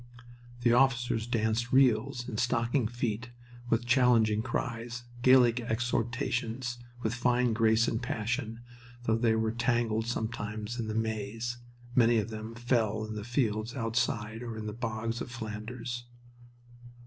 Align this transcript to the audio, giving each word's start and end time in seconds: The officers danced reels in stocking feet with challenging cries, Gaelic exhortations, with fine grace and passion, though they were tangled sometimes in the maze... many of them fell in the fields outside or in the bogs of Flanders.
The 0.61 0.73
officers 0.73 1.27
danced 1.27 1.71
reels 1.71 2.27
in 2.27 2.37
stocking 2.39 2.87
feet 2.87 3.29
with 3.69 3.85
challenging 3.85 4.41
cries, 4.41 5.03
Gaelic 5.21 5.59
exhortations, 5.59 6.79
with 7.03 7.13
fine 7.13 7.53
grace 7.53 7.87
and 7.87 8.01
passion, 8.01 8.61
though 9.03 9.15
they 9.15 9.35
were 9.35 9.51
tangled 9.51 10.07
sometimes 10.07 10.79
in 10.79 10.87
the 10.87 10.95
maze... 10.95 11.57
many 11.93 12.17
of 12.17 12.31
them 12.31 12.55
fell 12.55 13.05
in 13.05 13.13
the 13.13 13.23
fields 13.23 13.75
outside 13.75 14.41
or 14.41 14.57
in 14.57 14.65
the 14.65 14.73
bogs 14.73 15.21
of 15.21 15.29
Flanders. 15.29 16.05